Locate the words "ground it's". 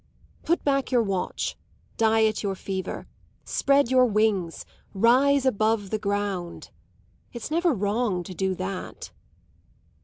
5.99-7.51